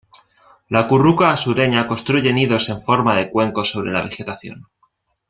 La 0.67 0.87
curruca 0.87 1.37
sureña 1.37 1.85
construye 1.85 2.33
nidos 2.33 2.69
en 2.69 2.79
forma 2.79 3.15
de 3.15 3.29
cuenco 3.29 3.63
sobre 3.63 3.91
la 3.91 4.01
vegetación. 4.01 4.65